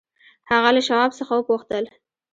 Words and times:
هغه 0.51 0.69
له 0.75 0.81
شواب 0.87 1.11
څخه 1.19 1.33
وپوښتل. 1.35 1.83